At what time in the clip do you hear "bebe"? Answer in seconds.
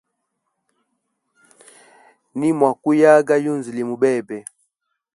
4.01-4.37